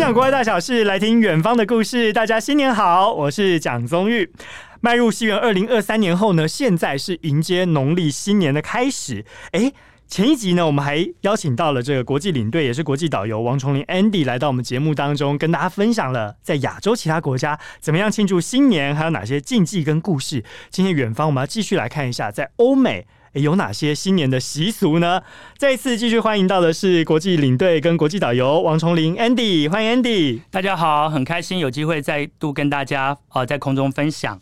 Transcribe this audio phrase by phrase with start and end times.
[0.00, 2.10] 享国外大小事，来听远方的故事。
[2.10, 4.32] 大家新年好，我是蒋宗玉。
[4.80, 9.22] 迈入西元二零二三年后呢，现在是迎接农历新年的开始。
[9.52, 9.74] 诶，
[10.08, 20.42] 前一集呢，我们还邀请到了这个国际领队，也是国际导游王崇林 Andy 来到我们节目当中，跟大家分享了在亚洲其他国家怎么样庆祝新年，还有哪些禁忌跟故事。
[20.70, 23.06] 今天远方我们要继续来看一下，在欧美。
[23.34, 25.22] 有哪些新年的习俗呢？
[25.56, 30.40] 再一次继续欢迎到的是国际领队跟国际导游王崇林 Andy，欢迎 Andy。
[30.50, 34.40] 大家好，很开心有机会再度跟大家呃在空中分享。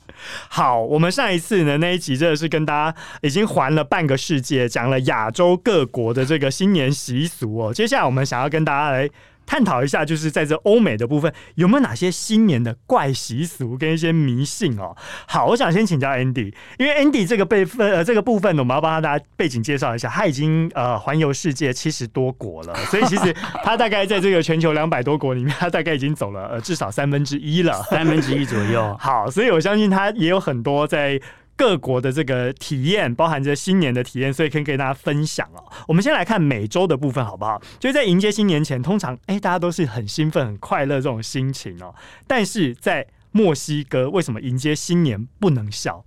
[0.48, 7.74] 好，我们上一次呢那一集真的是跟大家已经环了半个世界，讲了亚洲各国的这个新年习俗哦。
[7.74, 9.10] 接下来我们想要跟大家来。
[9.48, 14.94] 探讨一下，就是在这欧美的部分有没有哪些新年的怪习俗跟一些迷信哦？
[15.26, 28.94] 好，我想先请教 Andy，因为 Andy 这个备份呃这个部分呢，我们要帮大家背景介绍一下，他已经呃环游世界七十多国了， 所以其实他大概在这个全球两百多国里面，他大概已经走了呃至少三分之一了，三分之一左右。
[29.00, 31.18] 好，所以我相信他也有很多在。
[31.58, 35.64] 各国的这个体验，包含着新年的体验，所以可以跟大家分享哦。
[35.88, 37.60] 我们先来看美洲的部分，好不好？
[37.80, 41.92] 就是在迎接新年前，通常哎、欸，大家都是很兴奋、很快乐这种心情哦。
[42.28, 46.04] 但是在墨西哥，为什么迎接新年不能笑？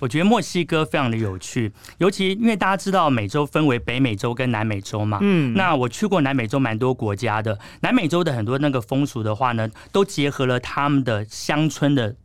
[0.00, 5.18] 我觉得墨西哥非常的有趣，尤其因为大家知道美洲分为北美洲跟南美洲嘛。
[5.20, 12.16] 嗯，那我去过南美洲蛮多国家的，南美洲的很多那个风俗的话呢，都结合了他们的乡村的。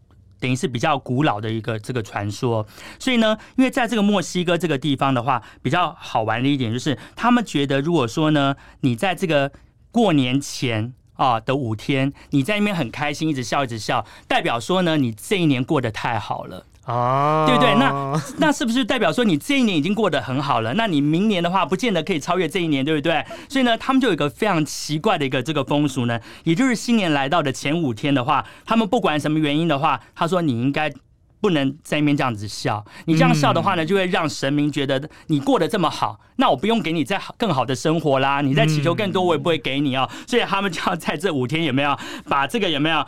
[0.43, 2.67] 等于是比较古老的一个这个传说，
[2.99, 9.53] 所以呢，因为在这个墨西哥这个地方的话，比较好玩的一点就是，他们觉得如果说呢，你在这个
[9.89, 16.65] 过年前啊的五天，你在那边很开心，一直笑一直笑，代表说呢，你这一年过得太好了。
[16.85, 17.73] 哦，对不对？
[17.75, 20.73] 那那是不是代表说你这一年已经过得很好了？
[20.73, 23.25] 那你明年的话，不见得可以超越这一年，对不对？
[23.47, 30.91] 所以呢，他们就有一个非常奇怪的一个这个风俗呢，也就是新年来到的前五天的话，他们不管什么原因的话，他说你应该
[31.39, 40.09] 不能在那边这样子笑，你这样笑的话呢，就会让神明觉得你过得这么好，那我不用给你再更好的生活啦，你再祈求更多，我也不会给你哦。
[40.27, 43.05] 所以他们就要在这五天有没有把这个有没有？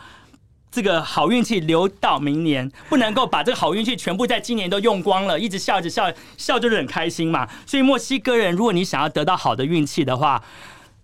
[0.76, 7.48] 这个好运气留到明年，不能够把这个好运气全部在今年都用光了，一直笑着笑，笑就是很开心嘛。
[7.64, 10.42] 所以墨西哥人，如果你想要得到好的运气的话，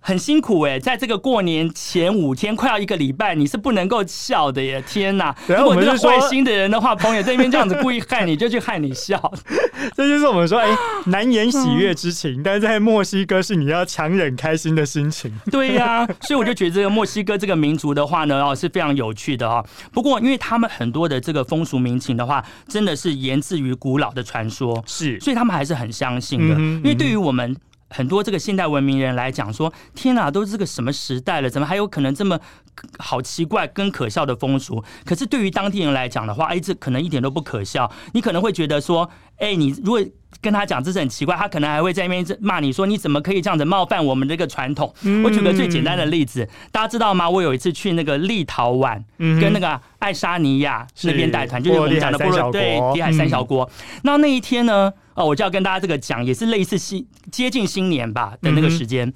[0.04, 4.82] 很辛苦哎，在这个过年前五天，快要一个礼拜，你是不能够笑的耶！
[4.84, 5.34] 天哪！
[5.46, 9.32] 如果这是坏心的人的话，朋友这边这样子故意害你，就去害你笑。
[9.96, 10.68] 这就是我们说，哎，
[11.06, 15.32] 难言喜悦之情，但是在墨西哥是你要强忍开心的心情。
[15.52, 19.64] 对呀，所以我就觉得这个墨西哥这个民族的话呢，哦，是非常有趣的哦。
[19.92, 26.54] 不过，因为他们很多的这个风俗民情的话，真的是源自于古老的传说，是，所以他们还是很相信的。
[26.56, 27.56] 因为对于我们。
[27.92, 32.40] 很多这个现代文明人来讲说，天哪，都是个什么时代了，怎么还有可能这么
[32.98, 34.82] 好奇怪跟可笑的风俗？
[35.04, 37.90] 可是对于当地人来讲的话，哎，这可能一点都不可笑。
[38.12, 40.00] 你可能会觉得说，哎，你如果
[40.40, 44.92] 跟他讲这是很奇怪，他可能还会在那边骂你说，你怎么可以这样子冒犯我们这个传统？
[45.22, 47.28] 我举个最简单的例子，大家知道吗？
[47.28, 53.70] 我有一次去那个立陶宛，跟那个爱沙尼亚那边带团，就是我们讲的波罗对，地海三小国。
[54.02, 54.92] 那那一天呢？
[55.14, 59.12] 哦，我就要跟大家这个讲，也是类似新接近新年吧的那个时间。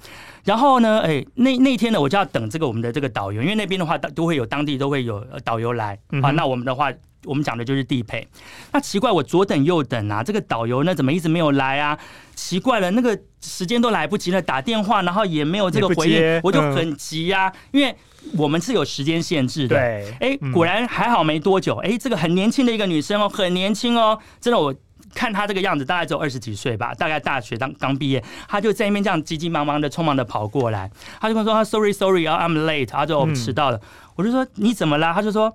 [0.47, 6.31] 然后呢，哎，那那天呢，我就要等这个我们的这个导游，因为那边的话都会有当地都会有导游来啊。
[6.31, 6.89] 那我们的话，
[7.25, 8.25] 我们讲的就是地陪。
[8.71, 11.99] 那奇怪，我左等右等啊，这个导游呢怎么一直没有来啊？
[12.33, 17.93] 奇怪了，那个时间都来不及了，打电话然后也没有这个回应，我就很急呀，因为
[18.37, 19.75] 我们是有时间限制的。
[19.75, 24.73] 对，哎，果然还好没多久，哎，这个很年轻的一个女生哦，很年轻哦，真的我。
[25.13, 33.81] 看他这个样子，大概只有二十几岁吧，大概大学刚刚毕业，他就在那边这样急急忙忙的、匆忙的跑过来，他就跟我说：“他 sorry sorry，然后，I'm late。”他就我迟到了。
[34.15, 35.53] 我就说：“你怎么了？”他就说：“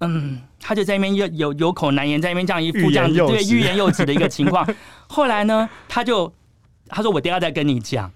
[0.00, 4.66] 嗯，他就在那边有有有口难言，在那边这样一副这样子对欲言又止的一个情况。
[5.06, 6.32] 后来呢，他就
[6.88, 8.10] 他说：“我等下再跟你讲。”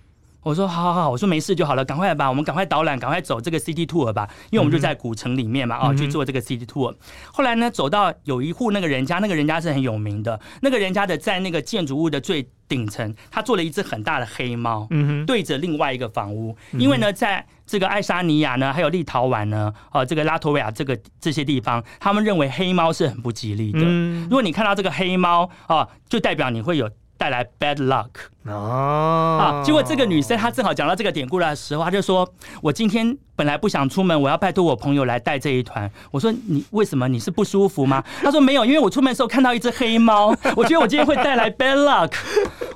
[0.44, 6.94] 我说好好好，我说没事就好了，赶快吧，我们赶快导览，赶快走这个 city tour 吧，因为我们就在古城里面嘛，哦，去做这个 city tour。
[7.32, 14.86] 后来呢，走到有一户那个人家，那个人家是很有名的，那个人家的在那个建筑物的最顶层，他做了一只很大的黑猫，
[15.26, 16.54] 对着另外一个房屋。
[16.72, 23.80] 因为呢，在这个爱沙尼亚呢，还有立陶宛呢，哦，这个拉脱维亚这个这些地方，他们认为黑猫是很不吉利的。
[24.24, 26.90] 如果你看到这个黑猫啊，就代表你会有。
[27.16, 28.10] 带来 bad luck
[28.52, 29.62] 啊！
[29.64, 32.28] 结果这个女生她正好讲到这个典故的时候，她就说
[32.62, 35.90] ：“我今天本来不想出门，我要拜托我朋友来带这一团。
[36.10, 37.08] 我说你为什么？
[37.08, 38.02] 你是不舒服吗？
[38.22, 42.12] 她说没有，因为我出门的时候看到一只黑猫，我觉得我今天会带来 bad luck。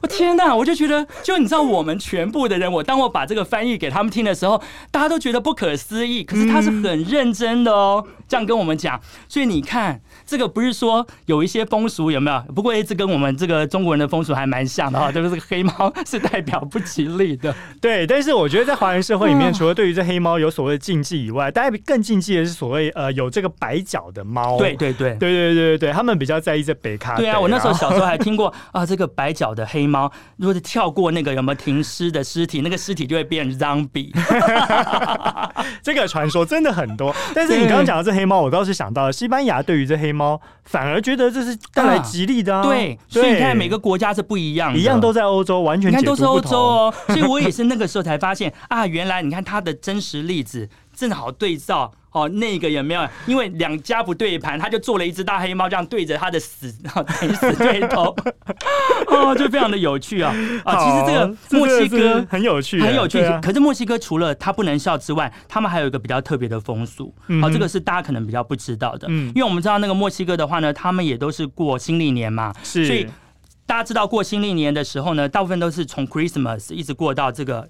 [0.00, 0.54] 我天哪！
[0.54, 6.22] 我就觉得，就你知道，我们全部的人，我当我把这个翻译给他们听的时候，大家都觉得不可思议。
[6.22, 9.00] 可是他是很认真的哦，这样跟我们讲。
[9.28, 12.40] 所以你看，这个不是说有一些风俗有没有？
[12.54, 17.52] 不过一直跟我们这个中国人的风俗还蛮像的哈，就是这个黑猫是代表不吉利的。
[17.80, 24.56] 对，但是我觉得在华人社会里面，除了对于这黑猫有所谓的禁忌以外，大家更禁忌的是所谓呃有这个白脚的猫。
[24.58, 27.16] 对对对对对对对对，他们比较在意这北卡。
[27.16, 34.12] 对啊，我那时候小时候还听过 啊，这个白脚的黑猫，如果是跳过那个有没有停尸的尸体，那个尸体就会变 zombie。
[35.82, 37.14] 这个传说真的很多。
[37.34, 42.62] 但是你刚刚讲的这黑猫，我倒是想到了，西班牙对于这黑猫反而觉得这是带来吉利的啊。
[42.62, 46.94] 对，所以你看每个国家是不一样的，一样都在欧洲，完全你看都是欧洲哦。
[47.08, 51.92] 所以我也是那个时候才发现啊，原来你看它的真实例子正好对照。
[52.10, 53.06] 哦，那个有没有？
[53.26, 58.16] 因为两家不对盘，他就做了一只大黑猫，这样对着他的死，死对头，
[59.08, 60.34] 哦，就非常的有趣啊！
[60.64, 63.22] 啊，其实这个墨西哥很有趣，很有趣。
[63.42, 69.06] 可是墨西哥除了他不能笑之外，他们还有一个比较特别的风俗，好，这个是大家可能比较不知道的。
[69.10, 73.06] 嗯因为我们知道那个墨西哥的话呢，他们也都是过新历年嘛，所以
[73.68, 77.68] 大家知道过新历年的时候呢，大部分都是从 Christmas 一直过到这个。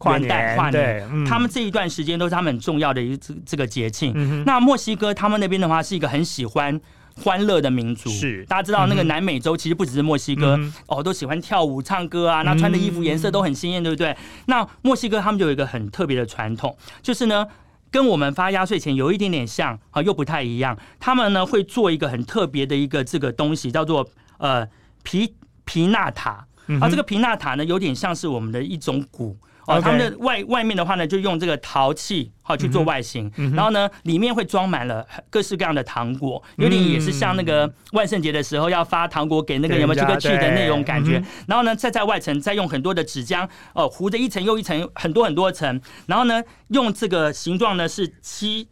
[0.00, 4.12] 跨年，跨年，嗯、他们这一段时间都是他们很重要的一这这个节庆。
[4.14, 6.80] 嗯、那墨西哥他们那边的话是一个很喜欢
[7.16, 8.08] 欢乐的民族。
[8.08, 14.10] 是，大家知道那个南美洲其实不只是墨西哥，嗯、哦，都喜欢跳舞、唱歌啊，那穿的衣服颜色都很鲜艳，对不对？
[14.10, 14.16] 嗯、
[14.46, 17.44] 那墨西哥他们就有一个很特别的传统，就是呢，
[17.90, 20.78] 跟我们发压岁钱有一点点像啊，又不太一样。
[21.00, 24.08] 他们呢会做一个很特别的一个这个东西，叫做
[24.38, 24.64] 呃
[25.08, 25.34] 皮
[25.64, 26.46] 皮纳塔。
[26.66, 29.34] 嗯、啊，这个皮纳塔呢有点像是我们的一种鼓。
[29.66, 41.22] 哦，他们的外外面的话呢，就用这个陶器好去做外形，嗯嗯、然后呢，里面会装满了各式各样的糖果，有点也是像那个万圣节的时候要发糖果给那个有没有这个去的那种感觉。
[41.46, 45.80] 然后呢，再在外层再用很多的纸浆哦糊着一层又一层，很多很多层。
[46.06, 48.68] 然后呢，用这个形状呢是七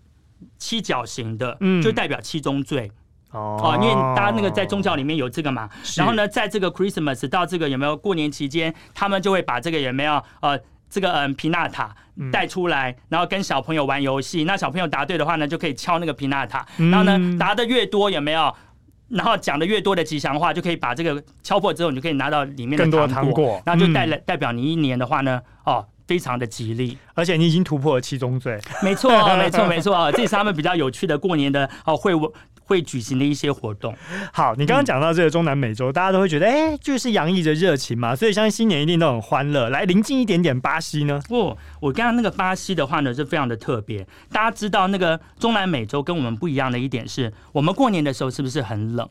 [0.58, 2.90] 七角形的，就代表七宗罪。
[3.31, 5.69] 哦，因为大家那个在宗教里面有这个嘛。
[5.96, 10.58] 然后呢，在这个 Christmas 到这个有没有过年期间，他们就会把这个有没有呃。
[10.88, 11.93] 这个嗯皮纳塔
[12.31, 14.44] 带出来，然后跟小朋友玩游戏。
[14.44, 16.64] 那小朋友答对的话呢，就可以敲那个皮纳塔。
[16.76, 18.55] 然后呢，答的越多有没有？
[19.08, 23.00] 然后讲的越多的吉祥话，就可以把这个敲破之后，你就可以拿到里面的糖果。
[23.00, 26.96] 更多糖果，然后就代了代表你一年的话呢，哦，非常的吉利。
[27.14, 28.56] 而且你已经突破了七宗罪。
[28.81, 30.12] 没错，没错，没错啊！
[30.12, 32.12] 这是他们比较有趣的过年的哦会。
[32.66, 33.96] 会举行的一些活动。
[34.32, 39.70] 好，你刚刚讲到这个中南美洲，嗯、大家都会觉得，哎、欸，就是洋溢着热情嘛，所以相信新年一定都很欢乐。
[39.70, 41.22] 来，临近一点点巴西呢？
[41.28, 44.06] 不、哦，我刚刚那个巴西的话呢，是非常的特别。
[44.30, 49.08] 大家知道，那个中南美洲跟我们不一样的一点是，我们过年的时候是不是很冷？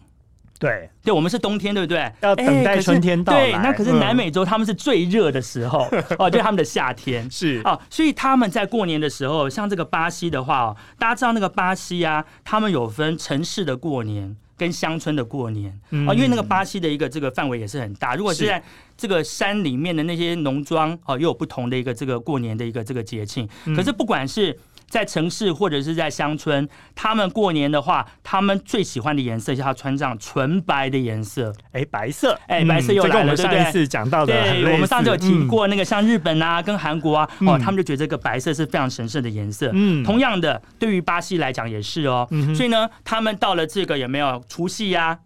[0.57, 2.11] 对，对，我们是冬天，对不对？
[2.21, 3.51] 要等待春天到来。
[3.51, 5.87] 对，那可是南美洲他们是最热的时候
[6.17, 18.15] 哦，就是他们的夏天是哦，所以他们在过年的时候，像这个巴西的话哦，大家知道那个巴西啊，他们有分城市的过年跟乡村的过年哦，因为那个巴西的一个这个范围也是很大。
[18.15, 18.63] 如果是在
[18.95, 23.47] 这个山里面的那些农庄哦，又有不同的一个这个过年的一个这个节庆。
[23.75, 31.53] 可是不管是在城市或者是在乡村，他们过年的话，他们最喜欢的颜色就是要穿上纯白的颜色。
[31.71, 33.59] 哎，白色，哎，白色又来了，对不对？
[33.59, 39.69] 上一次讲到的，对，我们上次有提过那个像日本啊，跟韩国啊，哦，他们就觉得这个白色是非常神圣的颜色。
[39.73, 42.27] 嗯，同样的，对于巴西来讲也是哦。
[42.55, 45.19] 所以呢，他们到了这个有没有除夕呀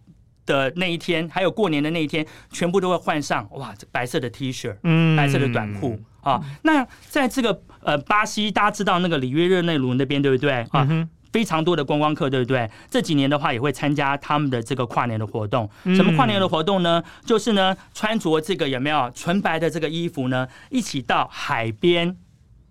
[0.46, 6.00] 的那一天，还有过年的那一天，全部都会换上哇，白色的 T 恤，嗯，白色的短裤。
[6.22, 10.86] 啊，那在这个呃巴西，大家知道那个里约热内卢那边对不对啊？
[10.90, 12.70] 嗯、非常多的观光客，对不对？
[12.90, 15.70] 这几年的话也会参加他们的这个跨年的活动。
[15.96, 17.02] 什么跨年的活动呢？
[17.26, 22.16] 就是呢穿着这个有没有纯白的这个衣服呢，一起到海边，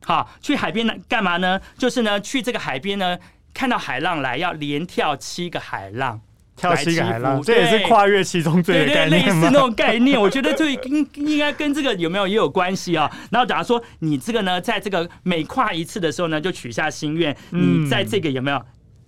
[0.04, 1.60] 好，去海边呢干嘛呢？
[1.76, 3.18] 就是呢去这个海边呢，
[3.54, 6.20] 看到海浪来，要连跳七个海浪。
[6.58, 10.20] 跳七个海浪，这也是跨越其中罪的概念，类似那种概念。
[10.20, 13.10] 我觉得这应应该跟这个有没有也有关系啊？
[13.30, 18.60] 然后假如说你这个呢，在这个每跨一次的时候呢，就许下心愿，你在这个有没有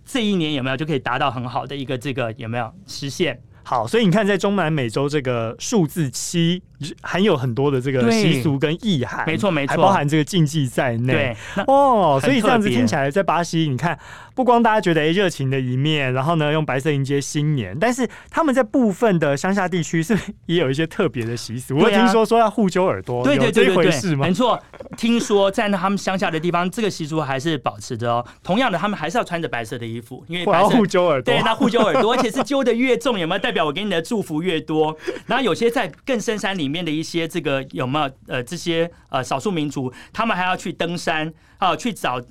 [0.06, 3.38] 这一年有没有就可以达到很好的一个这个有没有实现？
[3.62, 6.62] 好，所以你看，在中南美洲这个数字七
[7.02, 11.12] 含有很多的这个习俗跟意涵，没错没错，还包含这个禁忌在内。
[11.12, 13.98] 对，哦，所以这样子听起来，在巴西，你看，
[14.34, 21.76] 不光大家觉得诶热情的一面，然后呢，用白色迎接新年，但是他们在部分的乡下地区是也有一些特别的习俗。
[21.76, 24.14] 我听说说要互揪耳朵，对对对对对？
[24.16, 24.58] 没错，
[24.96, 28.26] 听说在那他们乡下的地方，这个习俗还是保持着哦。
[28.42, 34.96] 同样的，他们还是要穿着白色的衣服，因为白色互揪耳朵，对，那互揪耳朵，而且是揪的越重，有没有代表我给你的祝福越多？
[35.26, 37.50] 然后有些在更深山里面的一些这个。
[37.50, 42.22] 呃，有没有呃这些呃少数民族，他们还要去登山啊，去找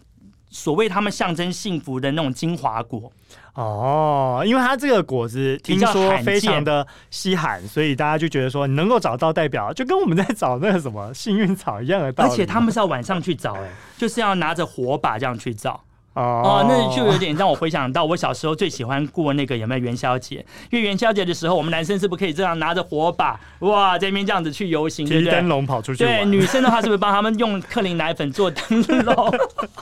[0.50, 3.12] 所谓他们象征幸福的那种精华果
[3.54, 12.32] 哦，因为它这个果子听说非常的稀罕，所以大家就觉得说你能够找到代表，就跟我们在找那个什么幸运草一样的道理。
[12.32, 15.84] 而且他们是要晚上去找，哎，就是要拿着火把这样去找。
[16.20, 20.46] 哦，哦，那就有点让我回想到我小时候最喜欢过那个有没有元宵节？
[20.70, 25.32] 因为元宵节的时候，我们男生是不是可以这样拿着火把，哇，这边这样子去游行，对不对？
[25.32, 26.04] 灯笼跑出去。
[26.04, 29.34] 对，女生的话是不是帮他们用克林奶粉做灯笼？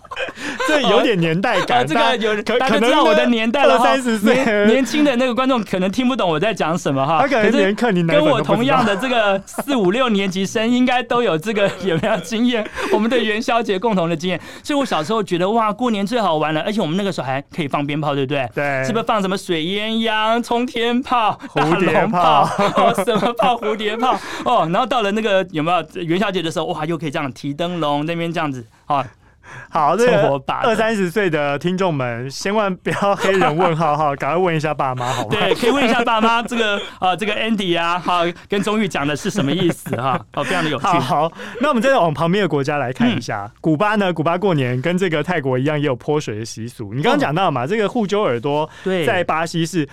[0.68, 1.88] 这有点年代感。
[1.88, 7.20] 这个有大家知道我的年代了，三十岁年轻的那个观众可能听不懂我在讲什么哈。
[7.22, 12.68] 他可能连克林奶粉跟我同样的这个四五六年级生应该都有这个有没有经验？
[12.92, 14.40] 我们的元宵节共同的经验。
[14.62, 18.50] 所以我小时候觉得哇，过年最好玩了，而且我们那个时候还可以放鞭炮，对不对？
[18.54, 18.84] 对。
[18.84, 22.44] 是不是放什么水鸳鸯、冲天炮、蝴蝶炮？
[22.76, 23.56] 哦，什么炮？
[23.56, 24.18] 蝴蝶炮。
[24.44, 29.06] 哦，然后到了那个有没有元宵节的时候，哇，又可以这样提灯笼，那边这样子啊。
[29.70, 35.30] 好，这个二三十岁的听众们，千万不要黑人问号哈，赶快问一下爸妈好吗？
[35.32, 40.20] 对，可以问一下爸妈， 这个啊，这个 Andy 啊，哈，跟钟玉讲的是什么意思哈？
[40.34, 40.86] 哦，非常的有趣。
[40.86, 44.14] 好，好，那我们再往旁边的国家来看一下，嗯、古巴呢？
[44.14, 46.94] 古巴过年跟这个泰国一样，也有泼水的习俗。
[46.94, 49.88] 你刚刚讲到嘛，这个互揪耳朵，对，在巴西是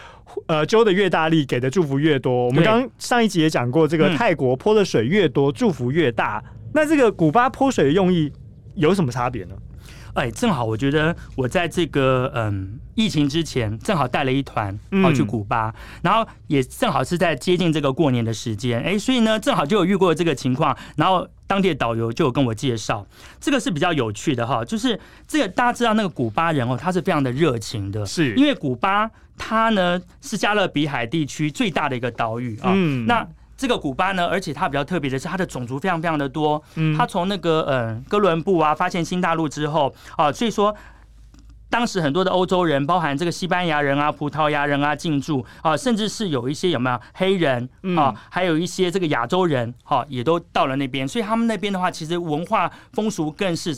[0.46, 2.46] 呃揪的越大力，给的祝福越多。
[2.46, 6.42] 我们刚上一集也讲过，这个泰国泼的水越多，祝福越大。
[6.73, 8.32] 那这个古巴泼水的用意
[8.75, 9.54] 有什么差别呢？
[10.14, 23.04] 哎，正好我觉得我在这个嗯疫情之前，正好带了一团跑去古巴，嗯，然后也正好是在接近这个过年的时间，哎，所以呢，正好就有遇过这个情况，然后当地的导游就有跟我介绍，
[23.40, 33.26] 这个是比较有趣的哈，就是这个大家知道那个古巴人哦，他是非常的热情的，是因为古巴它呢是加勒比海地区最大的一个岛屿啊，嗯，那。
[33.64, 36.62] 这个古巴呢，而且它比较特别的是，它的种族非常非常的多。
[36.75, 40.76] 嗯，它从那个嗯哥伦布啊发现新大陆之后啊，所以说
[41.71, 47.66] 当时很多的欧洲人，包含这个西班牙人啊、葡萄牙人啊进驻啊，甚至是有一些有没有黑人
[47.97, 51.09] 啊，还有一些这个亚洲人哈，也都到了那边。
[51.09, 53.75] 所以他们那边的话，其实文化风俗更是，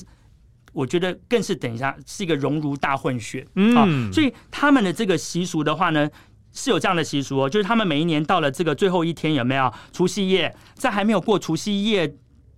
[0.73, 3.47] 我觉得更是等一下是一个融入大混血。
[3.77, 6.11] 啊，所以他们的这个习俗的话呢。
[6.57, 12.15] 是有这样的习俗哦，就是他们每一年到了这个最后一天，有没有除夕夜，在还没有过除夕夜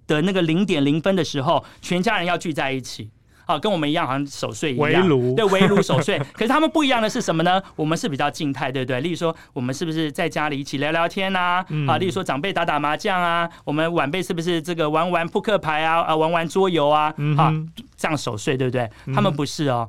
[0.07, 3.11] 的那个零点零分的时候，全家人要聚在一起，
[3.45, 6.17] 啊，跟我们一样，好像守岁一样，对，围炉守岁。
[6.33, 7.61] 可是他们不一样的是什么呢？
[7.75, 9.01] 我们是比较静态，对不对？
[9.01, 11.65] 例如说，我们是不是在家里一起聊聊天啊？
[11.89, 16.03] 啊，例如说长辈打打麻将啊，我们晚辈是不是这个玩玩扑克牌啊？
[16.03, 17.13] 啊，玩玩桌游啊？
[17.37, 17.53] 啊，
[17.97, 18.89] 这样守岁，对不对？
[19.13, 19.89] 他们不是哦。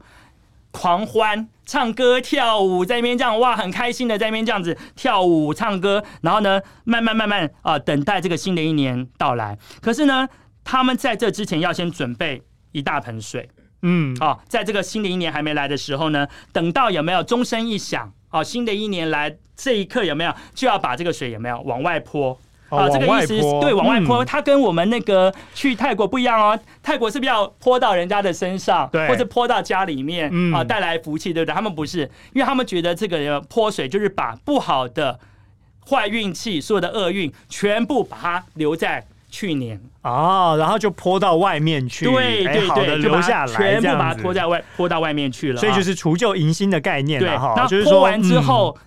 [0.72, 9.58] 狂欢、唱歌、跳舞，在那边这样哇，很开心的在那边这样子跳舞、唱歌，然后呢，慢慢慢慢啊、呃，等待这个新的一年到来。
[9.82, 10.28] 可是呢，
[10.64, 13.50] 他们在这之前要先准备一大盆水，
[13.82, 22.40] 嗯，啊、哦，在这个新的一年还没来的时候呢，等到有没有钟声一响，哦，新的一年来这一刻有没有就要把这个水有没有往外泼。
[22.70, 26.58] 啊，这个意思是对，往外泼，它跟我们那个去泰国不一样哦。
[26.84, 31.56] 泰国是不是要泼到人家的身上，对，或者泼到家里面啊，带来福气，对不对？
[31.56, 32.02] 他们不是，
[32.34, 35.20] 因为他们觉得这个泼水就是把不好的
[35.90, 45.60] 坏运气、所有的厄运全部把它留在去年哦，然后就泼到外面去，对对对，留下来，全部把它泼在外，泼到外面去了。
[45.60, 47.54] 所以就是除旧迎新的概念，对哈。
[47.58, 48.78] 那泼完之后。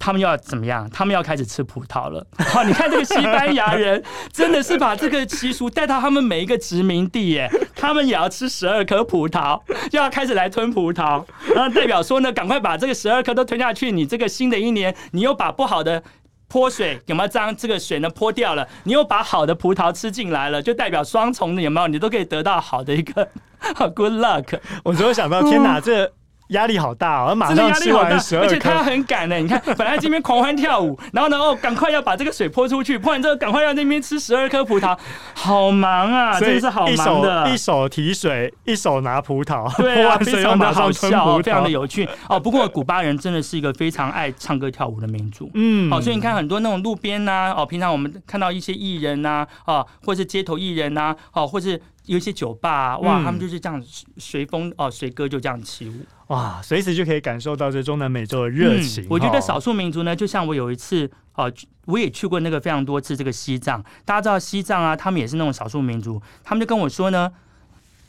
[0.00, 0.88] 他们要怎么样？
[0.90, 2.26] 他们要开始吃葡萄了。
[2.48, 4.02] 好，你看这个西班牙人
[4.32, 7.48] 真的是把这个习俗带到他们每一个殖民地耶。
[7.76, 13.92] 他们也要吃十二颗葡萄，就要开始来吞葡萄，然后代表说呢，赶快把这个十二颗都吞下去。
[13.92, 16.02] 你这个新的一年，你又把不好的
[16.48, 18.66] 泼水有没有将这个水呢泼掉了？
[18.84, 21.88] 你又把好的葡萄吃进来了，就代表双重的有没有？
[21.88, 23.28] 你都可以得到好的一个
[23.94, 24.58] good luck。
[24.82, 26.10] 我只有想到，天哪，这。
[26.50, 29.36] 压力好大哦，马上吃完十二颗，而且他很赶呢。
[29.36, 34.96] 你看，本来这边狂欢跳舞， 然后呢，哦，赶快要把这个水泼出去，泼完之后赶快要那边吃十二颗葡萄，
[35.34, 37.48] 好忙啊，真的是好忙的。
[37.50, 42.38] 一手提水，一手拿葡萄，对啊，非常的好笑，非常的有趣哦。
[42.38, 51.80] 不过古巴人真的是一个非常爱唱歌跳舞的民族，嗯，好，所以你看很多那种路边呐，哦，平常我们看到一些艺人呐，哦，或是街头艺人呐，哦，或是。
[52.10, 53.80] 有一些酒吧、啊，哇，他们就是这样
[54.16, 55.94] 随风哦，随歌就这样起舞，
[56.26, 59.06] 哇，随时就可以感受到这中南美洲的热情、嗯。
[59.08, 61.50] 我觉得少数民族呢，就像我有一次哦，
[61.86, 67.30] 我也去过那个非常多次这个西藏，大家知道西藏啊，他们也是那种少数民族，他们就跟我说呢，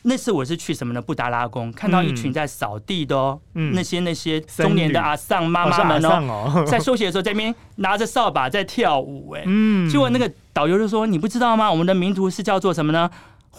[0.02, 1.00] 那次我是去什么呢？
[1.00, 11.70] 布达拉宫看到一群在扫地的哦，嗯、那些那些中年的阿桑妈妈们哦，哦 在休息的时候在那边拿着扫把在跳舞，哎，嗯，结果那个导游就说，你不知道吗？
[11.70, 13.08] 我们的民族是叫做什么呢？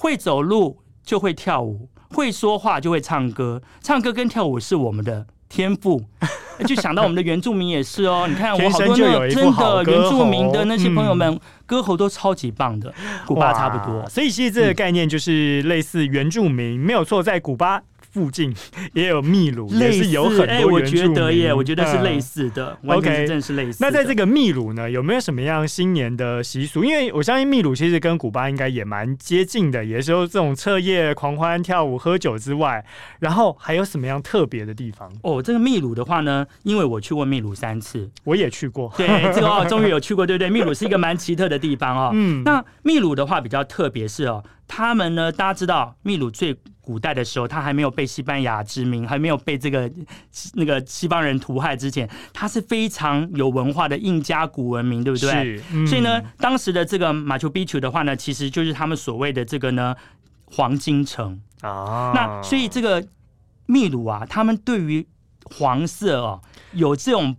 [0.03, 6.03] 会走路就会跳舞，会说话就会唱歌，唱歌跟跳舞是我们的天赋。
[6.67, 12.93] 就想到我们的原住民也是哦，你看我好多那个真的原住民的那些朋友们，歌喉都超级棒的，
[13.25, 14.05] 古巴差不多。
[14.09, 17.81] 所以其实这个概念就是类似原住民，没有错，在古巴。
[18.13, 18.55] 附近
[18.93, 21.09] 也有秘鲁，也是有很多原住民。
[21.09, 22.79] 我觉得耶，我觉得是类似的。
[22.87, 23.79] OK，真的是类似。
[23.81, 26.85] 那在这个秘鲁呢，有没有什么样新年的习俗？
[26.85, 32.85] 因为我相信秘鲁其实跟古巴应该也蛮接近的，也是有这种彻夜狂欢、跳舞、喝酒之外，
[33.21, 35.11] 然后还有什么样特别的地方？
[35.23, 38.93] 哦，这个秘鲁的话呢，因为我去过秘鲁三次，我也去过。
[38.99, 40.51] 对，这个哦，终于有去过，对不对？
[40.51, 42.11] 秘鲁是一个蛮奇特的地方哦。
[42.15, 46.59] 嗯，那秘鲁的话比较特别是哦，他们呢，大家知道秘鲁最。
[46.85, 49.89] 古代的时候，他还没有被西班牙殖民，还没有被这个
[50.55, 55.63] 那个西方人屠害之前，他是非常有文化的印加古文明，对不对？
[55.73, 59.95] 嗯、所以呢，当时的这个马丘比丘的话呢，其实就是他们所谓的这个呢
[60.47, 62.11] 黄金城啊。
[62.17, 63.07] 那所以这个
[63.67, 65.07] 秘鲁啊，他们对于
[65.45, 67.37] 黄色哦有这种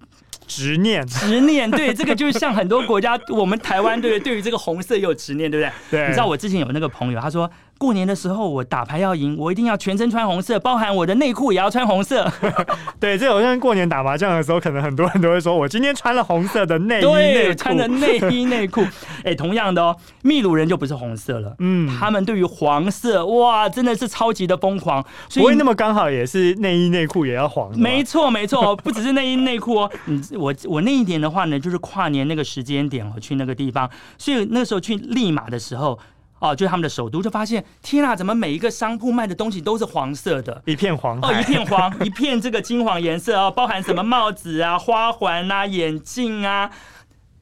[0.47, 1.69] 执念，执念。
[1.69, 5.99] 对，这个就是像很多国家，我们台湾对对于这个红色也有执念，对不对？
[5.99, 6.07] 对。
[6.07, 7.51] 你知道我之前有那个朋友，他说。
[7.83, 12.31] 过年的时候，我打牌要赢，我一定要全身穿红色，包含我的内裤也要穿红色。
[12.97, 18.79] 对，这好像过年打麻将的时候，可能很多人都会说，我今天穿了红色的内衣内裤，穿的内衣内裤。
[19.17, 25.05] 哎、欸，同样的哦，秘鲁人就不是红色了，嗯，他们对于黄色，哇，真的是超级的疯狂。
[25.27, 27.77] 所以不会那么刚好也是内衣内裤也要黄？
[27.77, 29.91] 没错，没错， 不只是内衣内裤哦。
[30.05, 35.99] 嗯，我我那一点的话呢，就是跨年那个时间点，我去那个地方，所以那时候去利马的时候。
[36.43, 46.69] 哦，就是他们的首都，就发现天啊，怎么每一个商铺卖的东西都是黄色的，一片黄哦，一片黄，一片这个金黄颜色哦，包含什么帽子啊、花环啊、眼镜啊、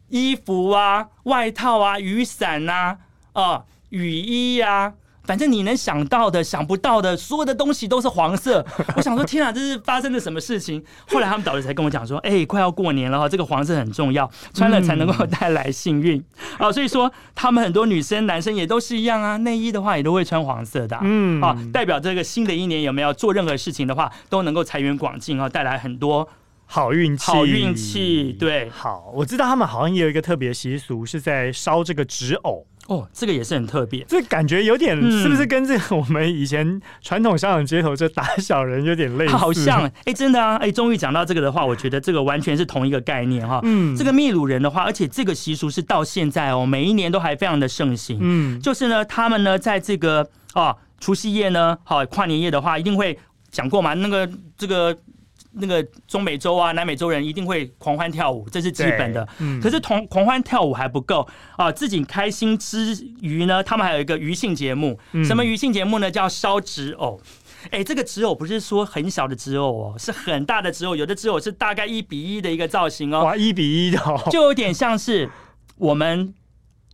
[0.10, 2.98] 衣服啊、外套啊、雨伞呐，
[3.34, 4.94] 哦，雨衣呀。
[5.24, 8.66] 反正你能想到的、想不到的，所有的东西都是黄色。
[8.98, 10.84] 我想说，天啊，这是发生了什么事情？
[11.08, 16.20] 后来他们导游才跟我讲说，哎、欸，快要过年了哈，这个黄色很重要，穿了才能够带来幸运。
[16.58, 21.02] 啊、嗯，所以说他们很多女生、男生也都是一样啊，内衣的话也都会穿黄色的、啊。
[21.04, 26.28] 嗯，啊，代表这个新的一年有没有做任何事情的话，都能够财源广进啊，带来很多
[26.66, 27.32] 好运气。
[27.32, 28.70] 好运气，对。
[28.70, 32.66] 好，我知道他们好像也有一个特别习俗，是在烧这个纸偶。
[32.92, 39.34] 哦，这个也是很特别，这感觉有点是不是跟这个我们以前传统香港街头这打小人有点类似？
[39.34, 43.62] 好像哎、欸，真的啊，哎、欸，终于讲到这个的话，我觉得这个完全是同一个概念哈。
[43.64, 48.18] 嗯，这个秘鲁人的话，而且这个习俗是到现在哦，每一年都还非常的盛行。
[48.20, 53.18] 嗯，就是呢，他们呢，在这个哦除夕夜呢，好跨年夜的话，一定会
[53.50, 54.94] 讲过嘛，那个这个。
[55.54, 59.28] 那个中美洲啊、南美洲人一定会狂欢跳舞，这是基本的。
[59.40, 65.00] 嗯、可是同狂欢跳舞还不够啊，自己开心之余呢，他们还有一个余兴节目。
[65.12, 66.10] 嗯、什么余兴节目呢？
[66.10, 67.20] 叫烧纸偶。
[67.66, 70.96] 哎、欸，这个纸偶不是说很小的纸偶哦，是很大的纸偶。
[70.96, 73.24] 有的纸偶是大概一比一的一个造型哦。
[73.24, 75.30] 哇，一比一的、哦，就有点像是
[75.78, 76.34] 我们。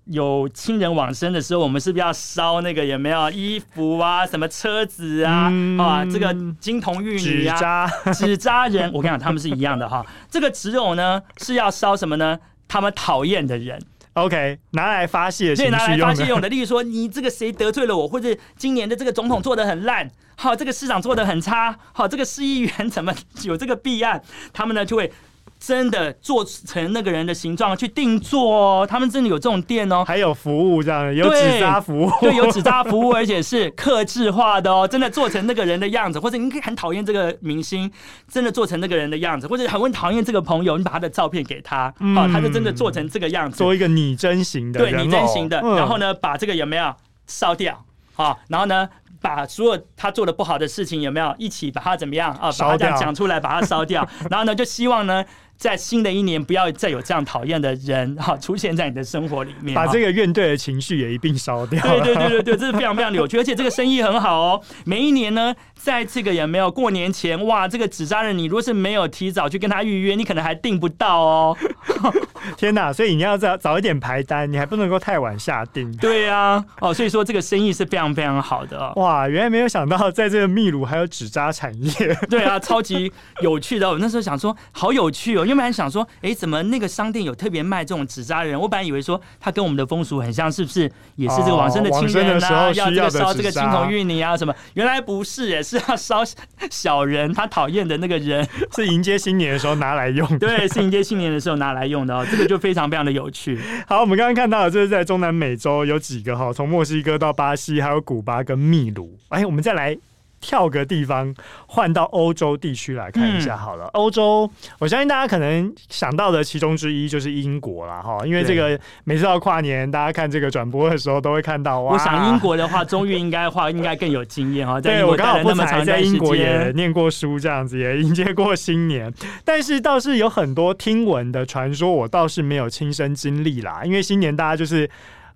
[0.09, 10.05] 有亲人往生的时候，我们是不是要烧那个有没有衣服啊，什么车子啊，嗯、啊，这个金童玉女啊，纸扎人，我跟你讲，他们是一样的哈。
[10.29, 12.39] 这个纸偶呢是要烧什么呢？
[12.67, 13.81] 他们讨厌的人
[14.13, 16.47] ，OK，拿来发泄，对，拿来发泄用的。
[16.49, 24.21] 例如说，你这个谁得罪了我，或者今年的这个总统做的很烂，好，这个市长做的很差，好，这个市议员怎么 有这个弊案，
[24.53, 25.11] 他们呢就会。
[25.59, 37.91] 真的做成那个人的形状去定做哦，他们真的有这种店哦，还有服务这样，有纸扎服务，对， 有纸扎服务，而且是克制化的哦，真的做成那个人的样子，或者你可以很讨厌这个明星，
[38.27, 46.93] 真的做成那个人的样子，或者很讨厌这个朋友，你把他的照片给他，嗯、哦，他就真的做成这个样子，做一个拟真型的，对，拟真型的，嗯、然后呢，把这个有没有
[47.25, 47.83] 烧掉？
[48.13, 48.87] 好，然后呢，
[49.21, 52.31] 把所有他做的不好的事情有没有一起把它怎么样？
[52.35, 52.51] 啊？
[52.59, 54.07] 把它这样讲出来，把它烧掉。
[54.29, 55.25] 然后呢，就希望呢。
[55.57, 61.81] 在新的一年，不要再有这样讨厌的人哈出现在你的生活里面，把这个怨怼的情绪也一并烧掉。
[61.81, 64.61] 对对对对对， 这是非常非常有趣，而且这个生意很好哦。
[64.85, 71.57] 每一年呢，在这个也没有过年前，哇，这个纸扎人，你如果是没有提早去跟他预约，你可能还订不到哦。
[72.55, 72.93] 天哪！
[72.93, 75.91] 所以你要早早一点排单，你还不能够太晚下订。
[75.97, 78.93] 对呀、啊，哦，所以说这个生意是非常非常好的。
[78.95, 81.91] 哇，原来没有想到，在这个秘鲁还有纸扎产业。
[82.29, 83.89] 对啊，超级有趣的。
[83.89, 85.45] 我那时候想说，好有趣哦。
[85.47, 88.59] 因为本还想说，哎，怎么那个商店有特别卖这种纸扎人？
[88.59, 90.91] 我本来以为说，他跟我们的风俗很像，是不是？
[91.15, 94.53] 也是这个往生的亲人啊，哦、要这个烧这个青铜玉泥啊什么？
[94.73, 96.21] 原来不是，哎是要烧
[96.69, 100.27] 小人，他讨厌的那个人， 是迎接新年的时候拿来用。
[100.37, 102.25] 对，是迎接新年的时候拿来用的哦。
[102.29, 103.59] 这个就非常非常的有趣。
[103.87, 109.17] 好，我们刚刚看到的就是在中南美洲有几个哈，从墨西哥到巴西，还有古巴跟秘鲁。
[109.29, 109.97] 哎，我们再来。
[110.39, 111.33] 跳个地方，
[111.67, 113.85] 换到欧洲地区来看一下好了。
[113.93, 118.01] 欧洲，我相信大家可能想到的其中之一就是英国啦。
[118.01, 121.93] 哈，因为这个每次到跨年，大家看这个转播的时候都会看到哇。
[121.93, 124.79] 我想英国的话，终于应该话 应该更有经验哈。
[124.79, 133.81] 对，我刚好不才在英国也念过书，这样子也迎接过新年，但是倒是有很多听闻的传说，我倒是没有亲身经历啦。
[133.83, 134.89] 因为新年大家就是。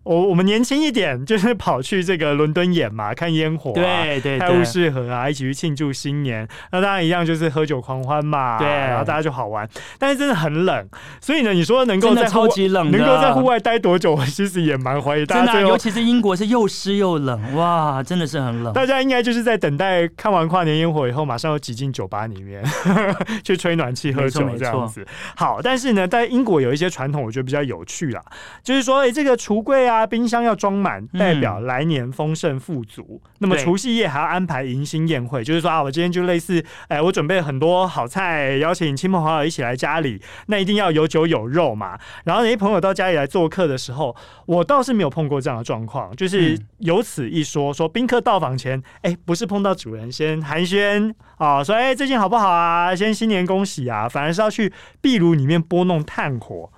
[0.04, 6.48] 我我们年轻一点，就是跑去这个伦敦眼嘛，看烟火、啊，对对，泰晤士河啊，一起去庆祝新年。
[6.72, 9.70] 那当然一样，就是喝酒狂欢嘛，对，然后大家就好玩。
[10.00, 10.90] 但是真的很冷，
[11.22, 15.24] 所以呢，你说能够在超级冷，能够在户外待多久，我其实也蛮怀疑。
[15.24, 18.74] 真的、啊，尤其是英国是又湿又冷，哇，真的是很冷。
[18.74, 22.64] 大家应该就是在等待看完跨年烟火以后，马上要挤进酒吧里面
[23.46, 25.06] 去吹暖气喝酒这样子。
[25.36, 28.22] 好，但是呢，在英国有一些传统，我觉得比较有趣啦，
[28.64, 29.90] 就是说，哎、欸，这个橱柜啊。
[29.91, 33.21] 啊，冰箱要装满，代表来年丰盛富足。
[33.23, 41.99] 嗯、那么除夕夜还要安排迎新宴会，就是说啊，我今天就类似，哎、欸，我准备很多好菜，邀请亲朋好友一起来家里，那一定要有酒有肉嘛。
[42.23, 56.69] 然后那些朋友到家里来做客的时候，我倒是没有碰过这样的状况，就是有此一说，说宾客到访前，哎、欸，不是碰到主人先寒暄啊，说哎、欸、最近好不好啊，先新年恭喜啊，反而是要去壁炉里面拨弄炭火。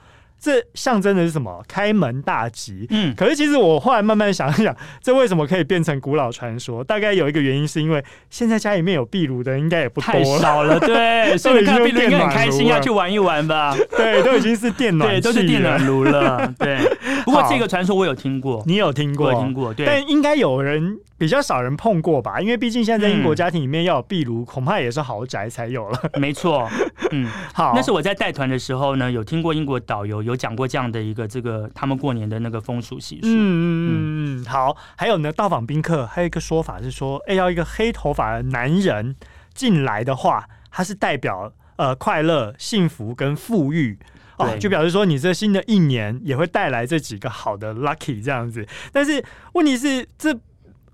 [0.43, 1.63] 这象征的是什么？
[1.69, 2.85] 开门大吉。
[2.89, 6.83] 嗯，可是其实我后来慢慢想一想，这为什么可以变成古老传说？
[6.83, 10.77] 大概有一个原因，是因为现在家里面有壁炉的应该也不多了，太少了。
[10.81, 13.73] 对， 所以你看壁炉应该很开心，要去玩一玩吧？
[13.95, 16.45] 对，都已经是电暖， 对，都是电暖炉了。
[16.59, 16.77] 对，
[17.23, 19.27] 不过这个传说我有听过，你有听过？
[19.27, 20.99] 我听过，对，但应该有人。
[21.15, 25.97] 比较少人碰过吧，因为毕竟现在在英国家庭里面要有壁炉，嗯、恐怕也是豪宅才有了。
[26.15, 26.69] 没错，
[27.11, 33.27] 嗯，好，那是我在带团的时候呢，有听过英国导游有讲过这样的一个这个他们过年的那个风俗习俗。
[33.27, 39.15] 嗯嗯嗯嗯，好，还有呢，到访宾客还有一个说法是说，哎，要一个黑头发的男人
[39.53, 43.97] 进来的话，他是代表呃快乐、幸福跟富裕
[44.37, 48.67] 哦，就表示说你这新的一年也会带来这几个好的 lucky 这样子。
[48.91, 50.37] 但是问题是这。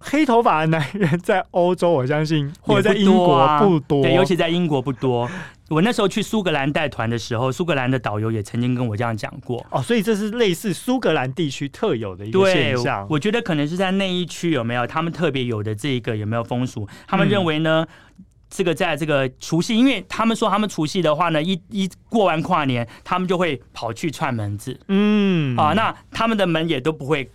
[0.01, 5.29] 黑头发的男人在欧洲，我相信或者在英国不多，啊不多，对，尤其在英国不多。
[5.69, 9.65] 我那时候去苏格兰带团的时候，苏格兰的导游也曾经跟我这样讲过。
[9.69, 13.05] 哦，所以这是类似苏格兰地区特有的一个现象。
[13.09, 16.87] 我觉得可能是在那一区有没有他们特别有的这一个有没有风俗？
[17.07, 24.79] 他们认为呢，嗯、这个在这个除夕，因为他们说他们除夕的话呢，一一过完跨年，他们就会跑去串门子。
[24.87, 27.29] 嗯，啊，那他们的门也都不会。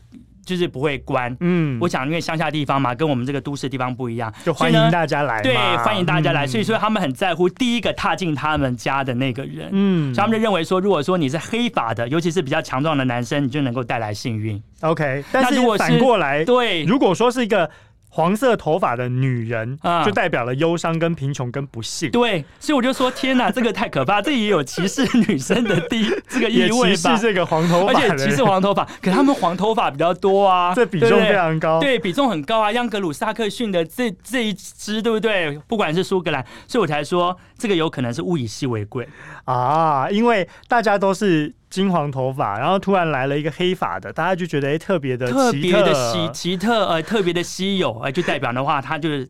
[0.45, 14.63] 就是不会关，嗯，我想因为乡下地方嘛，跟我们这个都市地方不一样，就欢迎大家来，对，欢迎大家来，所以说他们很在乎第一个踏进他们家的那个人，嗯，所以他们就认为说，如果说你是黑发的，尤其是比较强壮的男生，你就能够带来幸运。
[14.81, 17.71] OK，但是如果反过来，对，如果说是一个。
[18.14, 22.09] 黄色头发的女人就代表了忧伤、跟贫穷、跟不幸。
[22.12, 26.94] 对，所以我就说，天哪， 这个太可怕，这也有歧视女生的第 这个意味吧？
[26.94, 32.70] 歧视这个黄头发，而且歧视黄头发， 可他们黄头发比较多啊，这比重非常高，对，比重很高啊。
[32.70, 35.59] 央格鲁萨克逊的这这一支，对不对？
[35.66, 39.09] 不管是苏格兰，所以我才说这个有可能是物以稀为贵
[39.44, 41.53] 啊，因为大家都是。
[41.75, 49.29] 金黄头发，然后突然来了一个黑发的，大家就觉得哎，特别的特别的稀奇特呃特别的稀有，哎，就代表的话，他就是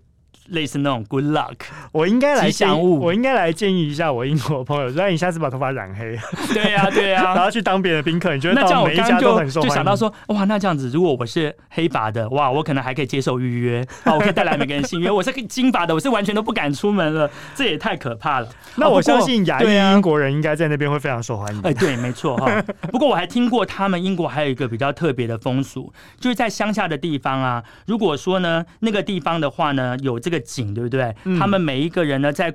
[0.49, 1.57] 类似那种 good luck，
[1.93, 6.19] 我应该来吉祥物，我应该来建议一下我英国朋友，让你下次把头发染黑。
[6.53, 15.11] 对呀、啊， 对呀、啊，然后去当别人的宾客，你觉得那这样我刚刚就就想到说，哇，那这样子，如果我是黑发的，哇，我可能还可以接受预约，啊，我可以带来每个人信约。
[15.11, 18.49] 我是金发的，我是完全都不敢出门了， 这也太可怕了。
[18.77, 21.61] 那我相信亚裔英国人应该在那边会非常受欢迎。
[21.63, 22.63] 哎，对，没错哈。
[22.93, 31.15] 不过我还听过他们英国还有一个比较特别的风俗，就是在乡下的地方啊，如果说呢那个地方的话呢有这个井，对不对？
[31.39, 32.55] 他们每一个人呢在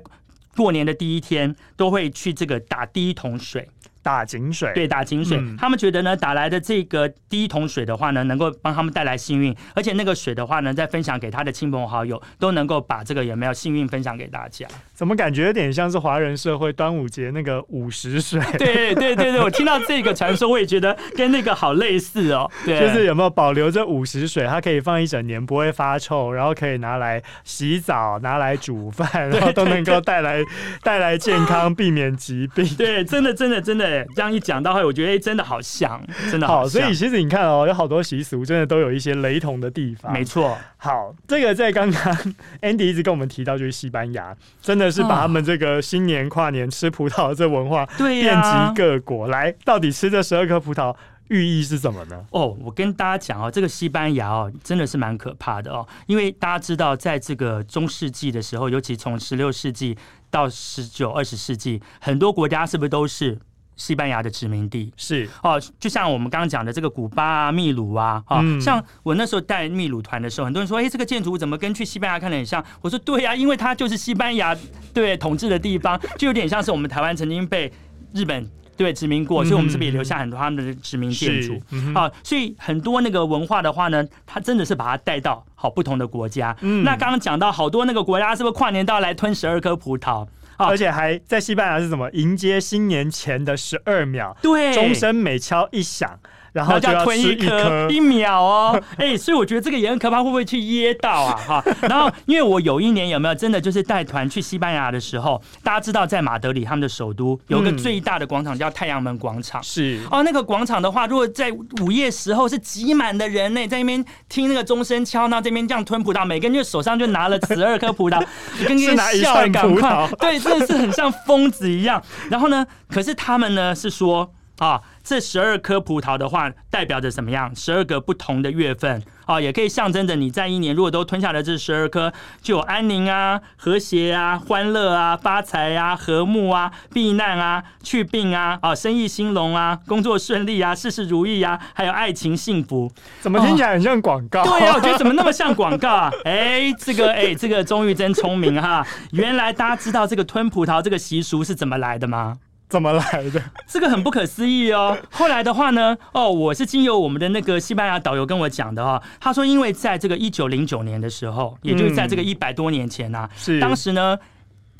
[0.56, 3.68] 过年的第一天都会去这个打第一桶水。
[4.02, 5.38] 打井水，对，打井水。
[5.38, 14.66] 嗯、他们觉得呢，打来的这个第一桶水的话呢，能够帮他们带来幸运，而且那个水的话呢，再分享给他的亲朋好友，都能够把这个有没有幸运分享给大家。
[14.94, 18.40] 怎么感觉有点像是华人社会端午节 那个午时水？
[18.58, 22.50] 对对对对，我听到这个传说，我也觉得跟那个好类似哦。
[22.64, 30.44] 对，就是有没有保留着午时水，它可以放一整年不会发臭，然后可以拿来洗澡、拿来煮饭，然后都能够带来
[30.82, 32.64] 带来健康，避免疾病。
[32.76, 36.00] 对，真的真的真的，这样一讲到后，我觉得哎，真的好像，
[36.30, 36.60] 真的好。
[36.60, 40.12] 好，所以其实你看哦，有好多习俗真的都有一些雷同的地方。
[40.12, 40.56] 没错。
[40.76, 42.14] 好，这个在刚刚
[42.62, 49.28] Andy 一直跟我们提到，就是西班牙，真的是把他们这个新年跨年吃葡萄的这文化遍及各国。
[49.28, 50.94] 来，到底吃这十二颗葡萄
[51.28, 52.24] 寓意是什么呢？
[52.30, 59.96] 哦，我跟大家讲哦，这个西班牙哦，真的是蛮可怕的哦，因为大家知道，在这个中世纪的时候，尤其从十六世纪
[60.30, 63.38] 到十九、二十世纪，很多国家是不是都是？
[63.80, 64.92] 西班牙的殖民地。
[64.94, 65.26] 是。
[65.42, 72.62] 哦，就像我们刚刚讲的这个古巴啊、秘鲁啊，啊、嗯，像我那时候带秘鲁团的时候，很多人说，哎，这个建筑物怎么跟去西班牙看的很像？
[72.82, 74.54] 我说，对呀、啊，因为它就是西班牙
[74.92, 77.72] 对统治的地方， 就有点像是我们台湾曾经被
[78.12, 81.54] 日本对殖民过，所以我们这边也留下很多他们的殖民建筑？
[81.54, 86.54] 啊、嗯哦，所以很多那个文化的话呢，它真的是把它带到好不同的国家。
[86.60, 90.26] 嗯、那刚刚讲到好多那个国家，是不是跨年到来吞十二颗葡萄？
[90.68, 92.10] 而且还在西班牙是什么？
[92.12, 96.18] 迎接新年前的十二秒，对，钟声每敲一响。
[96.52, 101.36] 然后就要吞一颗一秒哦， 哎，所以我觉得这个也很可怕，会不会去噎到啊？
[101.46, 110.00] 哈，然后因为我有一年有没有真的就是带团去西班牙的时候，大家知道在马德里他们的首都有个最大的广场叫太阳门广场，是。
[110.10, 111.50] 哦，那个广场的话，如果在
[111.82, 118.24] 午夜时候是挤满的人呢，在那边听那个钟声敲，那这边这样吞葡萄，每个人就手上就拿了十二颗葡萄，
[118.66, 122.02] 跟跟笑赶快， 对，真的是很像疯子一样。
[122.30, 124.30] 然后呢，可是他们呢是说
[124.60, 124.80] 啊。
[125.02, 127.52] 这十二颗葡萄的话，代表着什么样？
[127.56, 142.92] 十二个不同的月份啊，也可以象征着你在一年如果都吞下了这十二颗，就有安宁啊、和谐啊、欢乐啊、发财啊、和睦啊、避难啊、去病啊、啊生意兴隆啊、工作顺利啊、事事如意啊，还有爱情幸福。
[143.20, 144.44] 怎么听起来很像广告？
[144.44, 146.12] 对呀、啊，我觉得怎么那么像广告啊？
[146.24, 148.86] 哎，这个哎，这个钟玉真聪明哈！
[149.12, 152.38] 原来大家知道这个吞葡萄这个习俗是怎么来的吗？
[152.70, 153.42] 怎么来的？
[153.68, 154.96] 这个很不可思议哦。
[155.10, 159.02] 后来的话呢，哦，我是经由我们的那个西班牙导游跟我讲的哈。
[159.20, 164.16] 他说，因为在这个一九零九年的时候，也就是在这个一百多年前呐，是当时呢。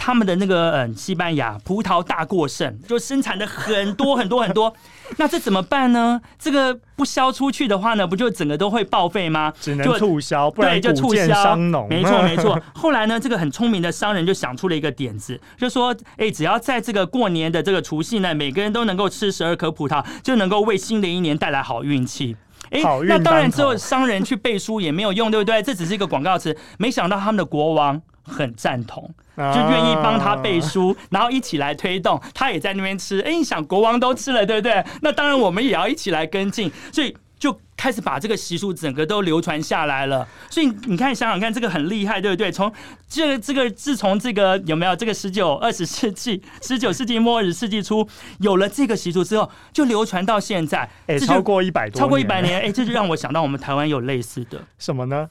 [0.02, 4.72] 他们的那个嗯，西班牙葡萄大过剩，就生产的很多很多很多。
[5.18, 6.18] 那这怎么办呢？
[6.38, 9.52] 这个不销出去的话呢，不就整个都会报废吗？
[9.60, 11.54] 只能促销，不然就促销。
[11.90, 12.58] 没错 没错。
[12.74, 22.34] 后来呢，这个很聪明的商人就想出了一个点子，就说：哎，只要在这个过年的这个除夕呢，每个人都能够吃十二颗葡萄，就能够为新的一年带来好运气。
[22.70, 25.60] 哎，那当然之后商人去背书也没有用，对不对？
[25.62, 26.56] 这只是一个广告词。
[26.78, 29.12] 没想到他们的国王很赞同。
[29.36, 33.20] 就愿意帮他背书，然后一起来推动，他也在那边吃。
[33.20, 34.84] 哎，你想国王都吃了，对不对？
[35.00, 40.28] 那当然我们也要一起来跟进，所以就开始把这个习俗整个都流传下来了。
[40.50, 42.52] 所以你看，想想看，这个很厉害，对不对？
[42.52, 42.70] 从
[43.08, 48.06] 这个这个自从这个有没有这个十九二十世纪 十九世纪末二十世纪初
[48.40, 55.30] 有了这个习俗之后，就流传到现在，哎，超过一百多，超过一百年，哎，这就让我想到我们台湾有类似的什么呢？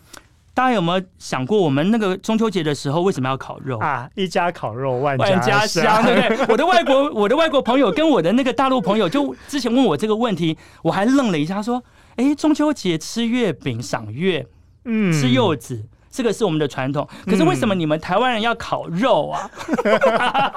[0.59, 4.09] 大家有没有想过，我们那个中秋节的时候为什么要烤肉啊？
[4.15, 6.45] 一家烤肉万万家香，对不对？
[6.51, 11.81] 我的外国我的外国朋友跟我的那个大陆朋友，就之前问我这个问题，我还愣了一下，说
[12.17, 14.45] ：“哎，中秋节吃月饼、赏月，
[14.83, 19.49] 嗯，吃柚子。”这个是我们的传统，可是为什么你们台湾人要烤肉啊？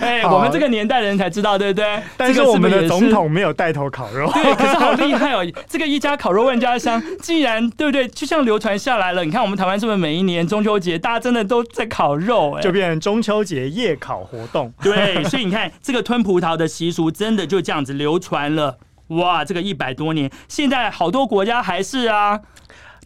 [0.00, 2.02] 哎、我们这个年代的人才知道，对不对？
[2.16, 5.44] 但是我们的总统没有带头烤肉，对，可是好厉害哦！
[5.68, 8.08] 这个一家烤肉万家香，既然对不对？
[8.08, 9.24] 就像流传下来了。
[9.24, 12.54] 你看我们台湾是不是每一年中秋节大家真的都在烤肉？
[12.54, 14.72] 哎，就变成中秋节夜烤活动。
[14.82, 18.78] 对，所以你看这个吞葡萄的习俗，真的就这样子流传了。
[19.08, 22.40] 哇，这个一百多年，现在好多国家还是啊。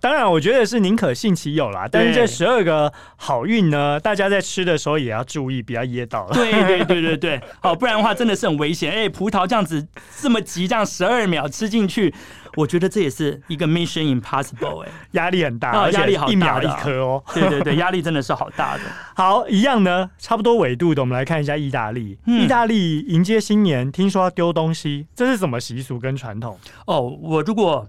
[0.06, 1.88] 当然，我觉得是宁可信其有啦。
[1.90, 6.32] 但是这十二个好运呢，大家在吃的时候也要注意，不要噎到了。
[6.32, 8.92] 对对对对对， 好，不然的话真的是很危险。
[8.92, 9.84] 哎，葡萄这样子
[10.20, 12.14] 这么急，这样十二秒吃进去，
[12.54, 17.24] 我觉得这也是一个 Mission Impossible，哎， 压力很大，哦、压力好大，一秒一颗哦。
[17.34, 18.82] 对对对，压力真的是好大的。
[19.16, 22.16] 好，一样呢，差不多纬度的，我们来看一下意大利。
[22.26, 26.56] 嗯、意大利迎接新年，听说要丢东西，这是什么习俗跟传统？
[26.86, 27.84] 哦，我如果。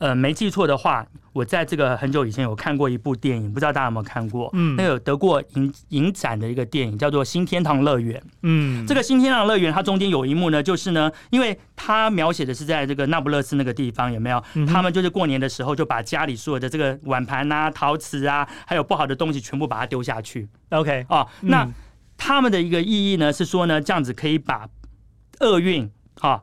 [0.00, 4.48] 呃，没记错的话，我在这个很久以前有看过一部电影，不知道大家有没有看过？
[4.54, 8.18] 嗯，那个有得过影影展的一个电影叫做《新天堂乐园》。
[8.42, 14.42] 嗯，这个新天堂乐园它中间有一幕呢，就是呢，因为它描写的是在这个那不勒斯那个地方，有没有？
[14.54, 20.48] 嗯、他们就是过年的时候就把家里所有的这个碗盘啊、陶瓷啊，还有不好的东西全部把它丢下去。
[20.70, 21.74] OK，哦，那、嗯、
[22.16, 24.66] 他们的一个意义呢是说呢，这样子可以把
[25.40, 26.40] 厄运啊。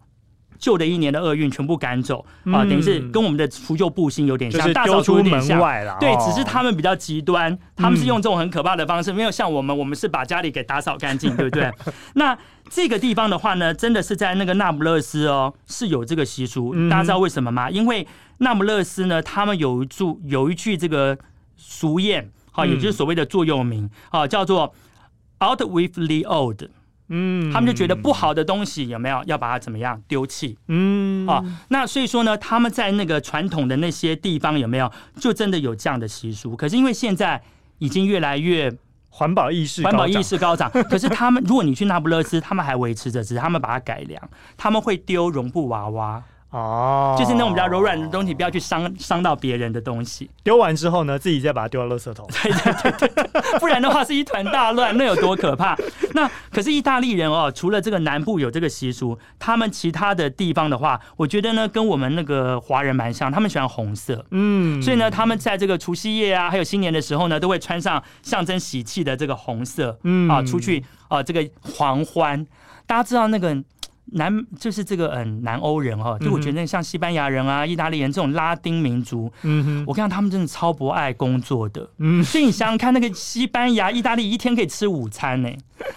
[0.58, 5.60] 旧的一年的厄运全部赶走啊，等于是跟我们的除旧布新有点像，大扫除有点像。
[6.00, 11.72] 对，只是他们比较极端，他们是用这种很可怕的方式，没有像我们，我们是把家里给打扫干净，对不对？
[12.16, 12.38] 那
[12.70, 16.74] 这个地方的话呢，真的是在那个那不勒斯哦，是有这个习俗。
[16.90, 17.70] 大家知道为什么吗？
[17.70, 18.08] 因为
[18.40, 21.18] 那不勒斯呢，他们有一句有一句这个
[21.56, 24.74] 俗谚，哈，也就是所谓的座右铭啊，叫做
[25.40, 26.64] “Out with the old”。
[27.10, 30.58] 嗯，他们就觉得不好的东西有没有要把它怎么样丢弃？
[30.68, 36.56] 嗯，啊，那所以说呢，他们在那个传统的那些地方有没有就真的有这样的习俗？
[36.56, 37.42] 可是因为现在
[37.80, 38.72] 已经越来越
[39.10, 40.70] 环保意识，环保意识高涨。
[40.90, 44.22] 可是他们，如果你去那不勒斯，他们还维持着，只是他们把它改良，
[44.58, 46.24] 他们会丢绒布娃娃。
[46.50, 50.30] 哦，就是那种比较柔软的东西，不要去伤伤到别人的东西。
[50.44, 52.26] 丢完之后呢，自己再把它丢到垃圾桶。
[52.32, 55.76] 对对对对， 不然的话是一团大乱，那有多可怕？
[56.16, 64.26] 那可是意大利人哦，除了这个南部有这个习俗，他们其他的地方的话，我觉得呢，跟我们那个华人蛮像，他们喜欢红色。
[64.32, 70.00] 嗯，所以呢，他们在这个除夕夜啊，还有新年的时候呢，都会穿上象征喜气的这个红色。
[70.04, 72.48] 嗯啊，出去啊，这个狂欢。
[72.86, 73.62] 大家知道那个。
[74.14, 85.50] 南就是这个嗯，南欧人哈，就我觉得像西班牙人啊、意大利人这种拉丁民族，嗯哼，我看到他们真的超不爱工作的，嗯，所以你想想看，那个西班牙、意大利一天可以吃午餐呢，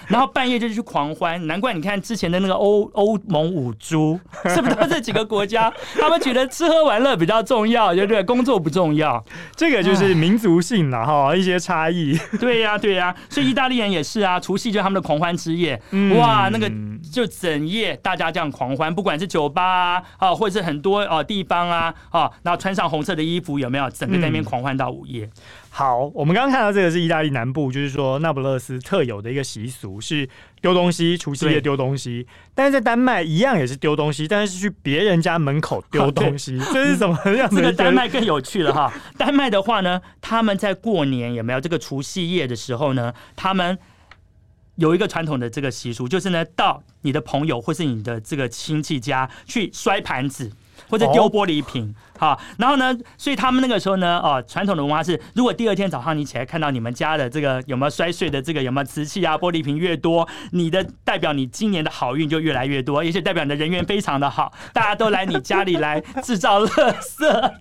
[0.08, 5.72] 然后半夜就去狂欢，难怪你看之前的那个欧欧盟五猪，是不是都这几个国家？
[5.94, 8.22] 他们觉得吃喝玩乐比较重要，对不对？
[8.22, 9.24] 工作不重要，
[9.56, 12.18] 这个就是民族性了哈，一些差异。
[12.40, 15.80] 对呀，对呀，所以意大利人也是啊，除夕就是他们的狂欢之夜，
[16.16, 16.70] 哇，那个
[17.12, 17.96] 就整夜。
[18.02, 23.90] 大家这样狂欢，不管是酒吧啊，啊，或者是很多啊地方啊，啊，然后穿上红色的衣服，有没有？
[23.90, 25.24] 整个在那边狂欢到午夜。
[25.24, 25.30] 嗯。
[25.70, 30.28] 好，我们刚刚看到这个是意大利南部，就是说那不勒斯特有的一个习俗是
[30.60, 32.26] 丢东西，除夕夜丢东西。
[32.54, 36.58] 但是在丹麦一样也是丢东西，但是是去别人家门口丢东西。
[36.72, 37.56] 这是什么样子？
[37.56, 38.92] 这个丹麦更有趣了哈。
[39.16, 43.14] 丹麦的话呢，他们在过年有没有这个除夕夜的时候呢？
[43.36, 43.78] 他们。
[44.76, 50.50] 有一个传统的这个习俗，就是呢，到你的朋友或是你的这个亲戚家去摔盘子
[50.88, 67.52] 或者丢玻璃瓶，好、哦，然后呢，所以他们那个时候呢，哦，传统的文化是，如果第二天早上你起来看到你们家的这个有没有摔碎的这个有没有瓷器啊、玻璃瓶越多，你的代表你今年的好运就越来越多，也是代表你的人缘非常的好， 大家都来你家里来制造垃圾。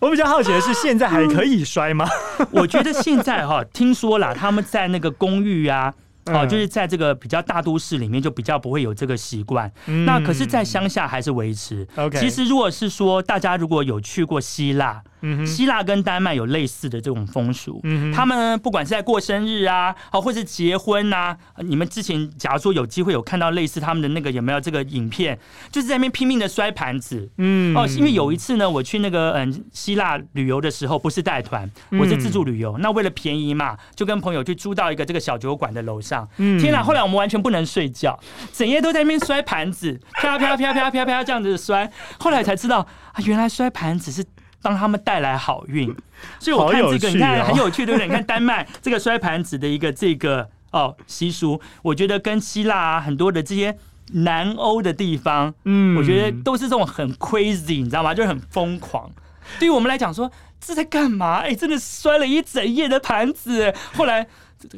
[0.00, 2.08] 我比较好奇的是，现在还可以摔吗？
[2.50, 5.94] 我觉得现在哈，听说了他们在那个公寓啊。
[6.26, 9.70] 哦，就是在这个比较大都市里面，就比较不会有这个习惯。
[9.86, 11.86] 嗯、那可是，在乡下还是维持。
[12.18, 15.02] 其实，如果是说大家如果有去过希腊。
[15.46, 25.38] 希腊跟丹麦有类似的这种风俗，嗯、他们不管是在过生日啊，好，或是结婚啊，你们之前假如说有机会有看到类似他们的那个有没有这个影片，
[25.70, 38.18] 就是在那边拼命的摔盘子，嗯，哦，因为有一次呢，我去那个嗯希腊旅游的时候，不是带团，我是自助旅游，那为了便宜嘛，就跟朋友去租到一个这个小酒馆的楼上，嗯，天哪，后来我们完全不能睡觉，
[38.52, 44.24] 整夜都在那边摔盘子，啪啪啪啪啪啪这样子摔，后来才知道啊，原来摔盘子是。
[44.62, 45.94] 帮他们带来好运，
[46.38, 48.06] 所以我看这个，你看很有趣，对不对？
[48.06, 53.76] 你看丹麦 这个摔盘子的一个这个哦习俗，我觉得跟希腊啊很多的这些
[54.12, 58.12] 南欧的地方，嗯，我觉得都是这种很 crazy，你知道吗？
[58.12, 59.10] 就是很疯狂。
[59.58, 61.38] 对于我们来讲说，这在干嘛？
[61.38, 63.72] 哎，真的摔了一整夜的盘子。
[63.94, 64.26] 后来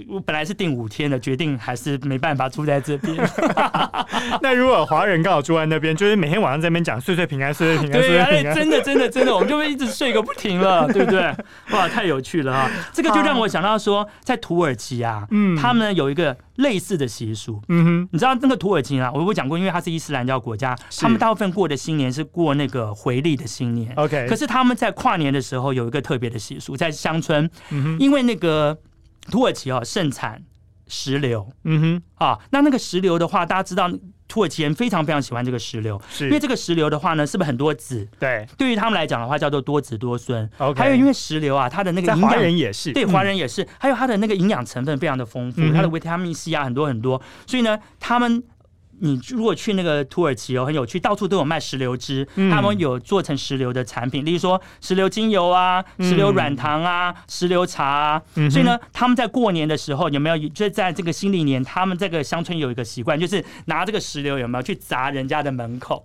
[0.09, 3.17] 我本来是订五天的，决定还是没办法住在这边。
[4.41, 11.35] 那如果华人刚好住在那边，就是每天晚上在那边讲岁岁平安，岁岁平安，对啊，岁岁平安，真的真的真的，我们就会一直睡个不停了，对不对？
[11.71, 12.71] 哇，太有趣了哈！
[12.93, 24.27] 这个就让我想到说，在土耳其啊，嗯，他们有一个类似的习俗，嗯哼，你知道那个土耳其啊，我有讲过，因为它是伊斯兰教国家，他们大部分过的新年是过那个回历的新年，OK。
[24.29, 28.77] 可是他们在跨年的时候有一个特别的习俗，在乡村，嗯哼，因为那个
[29.31, 30.43] 土耳其哦盛产。
[30.89, 33.91] 石榴，嗯哼，啊，那那个石榴的话，大家知道
[34.29, 38.07] 土耳其人非常非常喜欢这个石榴，是因为这个石榴的话呢，是不是很多籽？
[38.19, 40.47] 对，对于他们来讲的话，叫做多子多孙。
[40.77, 48.43] 还有因为石榴啊，它的那个华人也是，对，华人也是，嗯、还有它的那个营养成分非常的丰富，嗯、它的维他命 C 啊很多很多，所以呢，他们。
[49.03, 58.23] 你如果去那个土耳其哦，很有趣，到处都有卖石榴汁，嗯、他们有做成石榴的产品，例如说石榴精油啊、石榴软糖啊、嗯、石榴茶啊。
[58.37, 60.49] 嗯、所以呢，他们在过年的时候有没有？
[60.51, 66.05] 就在这个新历年，他们这个乡村有一个习惯，就是拿这个石榴有没有去砸人家的门口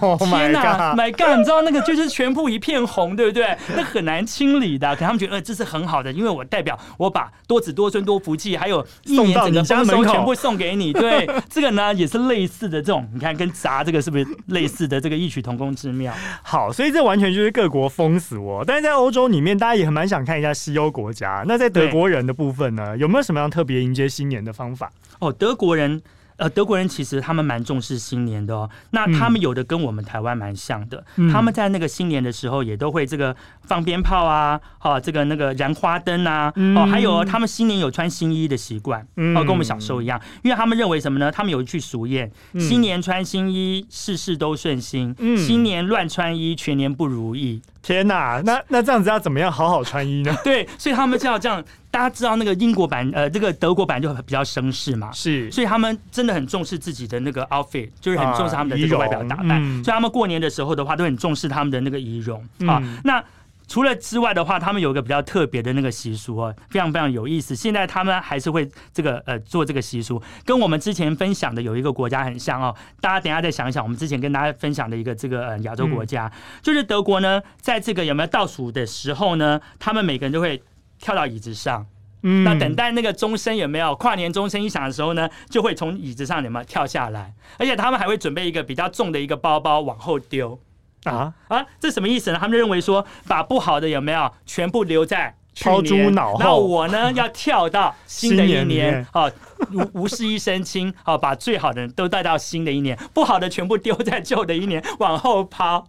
[0.00, 1.36] ？Oh、天哪、啊、，My God！
[1.36, 3.54] 你知道那个就是全部一片红，对不对？
[3.76, 4.96] 那很难清理的。
[4.96, 10.94] 可他们觉得，呃，这是很好的，因为我代表我把多子多孙多福气，还有一年整个丰收全部送给你。
[10.94, 12.38] 对， 这个呢也是类。
[12.38, 15.00] 类似的这种，你看跟砸这个是不是类似的？
[15.00, 16.14] 这个异曲同工之妙。
[16.40, 18.62] 好，所以这完全就是各国风俗哦。
[18.64, 21.42] 但是在欧洲里面，大家也很蛮想看一下西欧国家。
[21.48, 24.88] 那在德国人的部分呢，有没有什么样特别迎接新年的方法？
[25.18, 26.00] 哦，德国人。
[26.38, 28.70] 呃，德国人其实他们蛮重视新年的哦。
[28.92, 41.30] 那他们有的跟我们台湾蛮像的，嗯、他们在那个新年的时候也都会这个放鞭炮啊，哦，这个那个燃花灯啊，嗯、哦，还有他们新年有穿新衣的习惯，嗯、哦，跟我们小时候一样，因为他们认为什么呢？
[41.30, 47.60] 他们有一句俗谚：嗯、新年穿新衣，事事都顺心；嗯、新年乱穿衣，全年不如意。
[47.88, 50.36] 天哪，那那这样子要怎么样好好穿衣呢？
[50.44, 51.64] 对，所以他们就要这样。
[51.90, 59.52] 大家知道那个英国版，呃，这个德国版就比较绅士嘛，是，所以他们真的很重视自己的那个 outfit，就是很重视他们的这个外表打扮。
[59.52, 62.78] 嗯、所以他们过年的时候的话，都很重视他们的那个仪容啊。
[62.82, 63.24] 嗯、那
[63.68, 67.54] 除了之外的话，他们有一个比较特别的那个习俗哦，非常非常有意思。
[67.54, 72.74] 现在他们还是会这个呃做这个习俗，跟我们之前分享的有一个国家很像哦。
[73.00, 80.60] 大家等一下再想一想，我们之前跟大家分享的一个这个呃亚洲国家，嗯、就是德国呢，在这个有没有倒数的时候呢，他们每个人都会。
[81.00, 81.86] 跳到椅子上，
[82.22, 90.58] 嗯，那等待那个钟声有没有跨年钟声一响的时候呢，就会从椅子上有没有跳下来，而且他们还会准备一个比较重的一个包包往后丢
[91.04, 91.32] 啊？
[91.48, 92.38] 啊，这什么意思呢？
[92.40, 95.34] 他们认为说把不好的有没有全部留在。
[95.60, 99.28] 抛诸脑后，那我呢要跳到新的一年，好，
[99.72, 105.86] 无无事一身轻，好，把最好的人都带到新的一年，不好的全部丢在旧的一年，往后抛。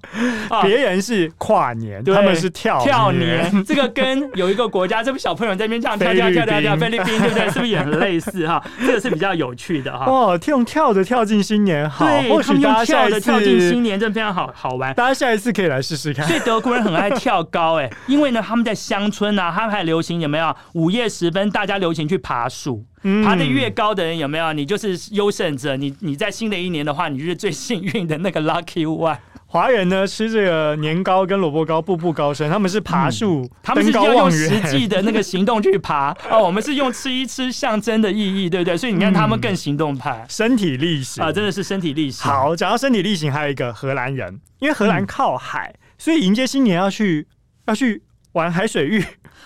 [0.62, 7.50] 别人是跨年，他们是跳跳年，这个跟有一个国家，这不小朋友在那边这样跳跳跳跳跳，菲律宾对不对？
[7.50, 8.64] 是不是也很类似哈？
[8.80, 10.06] 这个是比较有趣的哈。
[10.06, 14.94] 哦，用跳着跳进新年，好，或许大家跳着跳进新年，真的非常好好玩。
[14.96, 16.26] 大家下一次可以来试试看。
[16.28, 19.54] 所以德国人很爱跳高，哎，因为呢，他们在乡村啊。
[19.60, 24.52] 他们还流行有没有午夜时分，大家流行去爬树，嗯、爬得越高的人有没有？
[24.54, 25.76] 你就是优胜者。
[25.76, 29.18] 你你在新的一年的话，你就是最幸运的那个 lucky one。
[29.52, 32.48] 华人呢吃这个年糕跟萝卜糕，步步高升。
[32.52, 36.44] 他们是爬树，嗯、他们是要用实际的那个行动去爬 哦。
[36.44, 38.78] 我们是用吃一吃象征的意义，对不对？
[38.78, 42.32] 所以你看他们更行动派，嗯、身体力行啊，真的是身体力行。
[42.32, 47.26] 好，讲到身体力行，还有一个荷兰人，因为荷兰靠海，嗯、所以迎接新年要去
[47.66, 49.04] 要去玩海水浴。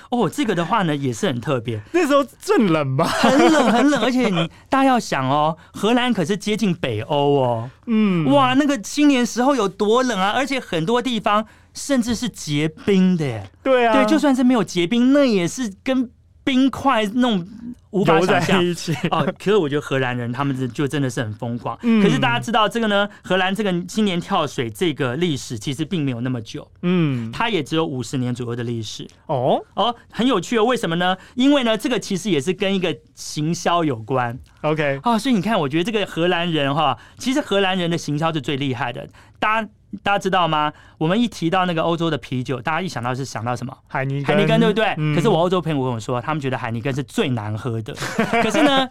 [0.10, 1.82] 哦，这个的话呢也是很特别。
[1.92, 10.32] 那时候正冷吧，很冷很冷，而且你大家要想哦，荷兰可是接近北欧哦，嗯，哇，那个新年时候有多冷啊！
[10.32, 16.10] 而且很多地方甚至是结冰的耶，对啊，对，就算是没有结冰，那也是跟
[16.44, 17.48] 冰块那种。
[17.94, 18.62] 无法想象
[19.12, 21.78] 哦，可是我觉得荷兰人他们就真的是很疯狂。
[21.84, 29.08] 嗯，可是大家知道这个呢，荷兰这个青年跳水这个历史其实并没有那么久，嗯，它也只有五十年左右的历史。
[29.28, 31.16] 哦哦，很有趣哦，为什么呢？
[31.36, 34.38] 因为呢，这个其实也是跟一个行销有关。
[34.62, 39.08] OK，啊，所以你看，我觉得这个荷兰人哈，其实荷兰人的行销是最厉害的。
[39.40, 39.70] 大家。
[40.02, 40.74] 大家知道吗？
[40.98, 43.78] 我们一提到那个欧洲的啤酒，大家一想到是想到什么？
[43.88, 44.96] 海尼海尼根，对不对？
[44.98, 47.94] 嗯、可是我欧洲朋友跟我说，他们觉得海尼根是最难喝的。
[48.42, 48.88] 可是呢，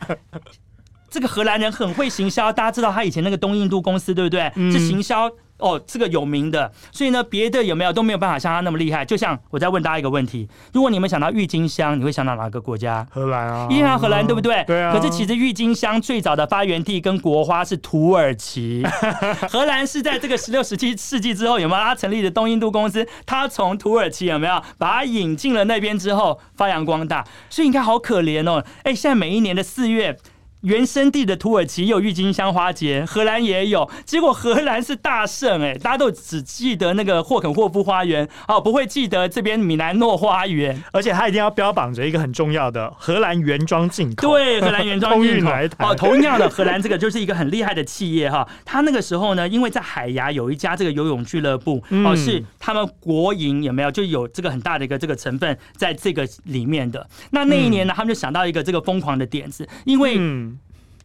[1.11, 2.53] 这个荷兰人很会行销。
[2.53, 4.53] 大家知道他以前那个东印度公司，对不对？
[4.55, 5.31] 嗯、是行销
[5.63, 9.05] 哦，这个有名的，所以呢，别的有没有都没有办法像他那么厉害。
[9.05, 13.07] 就像我再问大家一个问题：如果你们想到郁金香，你会想到哪个国家？
[13.11, 14.65] 荷兰啊，依然荷兰对不对？
[14.65, 14.93] 对啊。
[14.93, 18.83] 可是其实郁金香最早的发源地跟国花是土耳其，
[19.49, 21.83] 荷兰是在这个十六、十七世纪之后有没有？
[21.83, 27.25] 他成立的东印度公司，他从土耳其有没有把它引进了那边之后发扬光大？
[27.49, 28.65] 所以你看好可怜哦。
[28.83, 30.17] 哎，现在每一年的四月。
[30.63, 45.51] 原生地的土耳其有郁金香花节，荷兰也有，结果荷兰是大胜哎，大家都只记得那个霍肯霍夫花园哦，不会记得这边米兰诺花园，而且它一定要标榜着一个很重要的荷兰原装进口，对，荷兰原装进口。
[45.79, 60.21] 哦，同样的荷兰这个就是一个很厉害的企业哈，他那个时候呢，因为在海牙有一家这个游泳俱乐部哦，是他们国营有没有就有这个很大的一个这个成分在这个里面的，那那一年呢，他们就想到一个这个疯狂的点子，因为。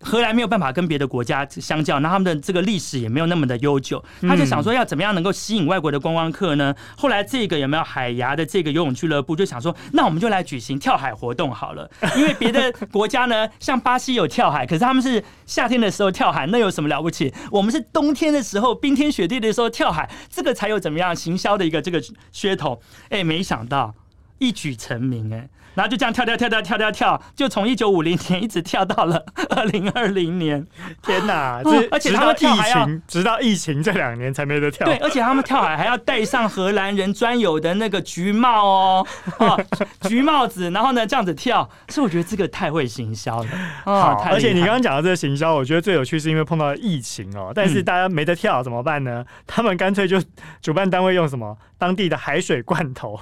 [0.01, 6.73] 荷兰没有办法跟别的国家相较，那他们的这个历史也没有那么的悠久，他就想说要怎么样能够吸引外国的观光客呢？
[6.95, 17.33] 后来这个有没有海牙的这个游泳俱乐部就想说，那我们就来举行跳海活动好了， 因为别的国家呢，像巴西有跳海，可是他们是夏天的时候跳海，那有什么了不起？
[17.51, 22.01] 我们是冬天的时候冰天雪地的时候跳海，这个才有怎么样行销的一个这个
[22.33, 22.81] 噱头。
[23.09, 23.93] 哎，没想到
[24.39, 25.49] 一举成名哎。
[25.77, 29.23] 然后就这样跳跳跳跳跳跳跳，就从一九五零年一直跳到了
[29.55, 30.65] 二零二零年。
[31.03, 31.61] 天哪！
[31.91, 34.87] 而且他们跳还要直到疫情这两年才没得跳。
[34.87, 39.07] 对，而且他们跳海还要戴上荷兰人专有的那个橘帽哦，
[39.37, 39.65] 哦，
[40.09, 41.69] 橘帽子，然后呢这样子跳。
[41.89, 43.49] 所以我觉得这个太会行销了。
[43.85, 49.23] 好，而且你刚刚讲到这个行销，我觉得最有趣是因为碰到了疫情哦，但是大家没得跳怎么办呢？
[49.45, 50.19] 他们干脆就
[50.59, 53.19] 主办单位用什么当地的海水罐头。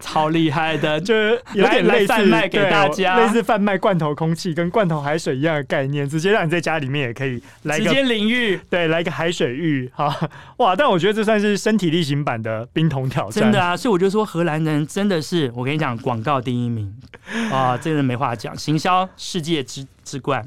[0.00, 10.14] 超厉害的，就是 有点类似贩卖给大家，类似贩卖罐头空气跟罐头海水一样的概念，直接让你在家里面也可以来个直接淋浴，对，来个海水浴，哈，
[10.58, 10.76] 哇！
[10.76, 13.76] 但我觉得这算是身体力行版的冰桶挑战，真的啊！
[13.76, 16.94] 所以我就说荷兰人真的是，我跟你讲，广告第一名
[17.50, 20.44] 啊，这人没话讲，行销世界之之冠。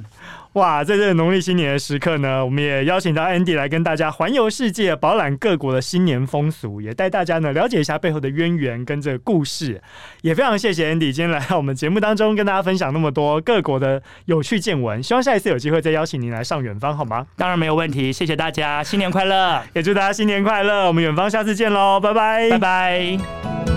[0.53, 9.81] 哇，在这个农历新年的时刻呢，我们也邀请到 Andy 来跟大家环游世界，饱览各国的新年风俗，也带大家呢了解一下背后的渊源跟这个故事。
[10.21, 15.01] 也非常谢谢 Andy 今天来到我们节目当中，跟大家分享那么多各国的有趣见闻。
[15.01, 17.25] 希望下一次有机会再邀请您来上远方，好吗？
[17.37, 20.85] 当然没有问题，谢谢大家，新年快乐，也祝大家新年快乐。
[20.87, 23.70] 我们远方下次见喽，拜拜，拜拜。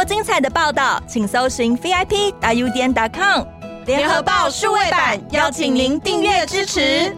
[0.00, 3.44] 多精彩的报道，请搜寻 VIP 大 U 点 com
[3.84, 7.14] 联合报数位版，邀请您订阅支持。